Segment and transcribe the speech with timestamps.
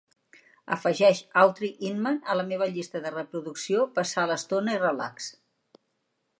[0.75, 5.33] Afegeix Autry Inman a la meva llista de reproducció Passar l'estona i Relax.